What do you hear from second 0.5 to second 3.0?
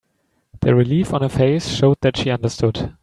The relief on her face showed that she understood.